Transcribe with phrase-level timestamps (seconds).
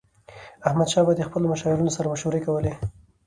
[0.67, 2.73] احمدشاه بابا به د خپلو مشاورینو سره مشورې کولي.